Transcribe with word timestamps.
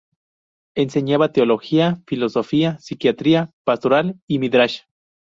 Enseñaba 0.73 1.31
teología, 1.31 2.01
filosofía, 2.07 2.79
psiquiatría 2.79 3.51
pastoral 3.63 4.19
y 4.27 4.39
midrash. 4.39 4.79